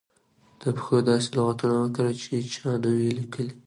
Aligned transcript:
د 0.61 0.63
پښتو 0.75 0.97
داسې 1.09 1.27
لغاتونه 1.37 1.75
وکاروئ 1.77 2.15
سی 2.23 2.37
چا 2.53 2.69
نه 2.83 2.89
وې 2.95 3.09
لیکلي 3.19 3.51
دلته. 3.53 3.59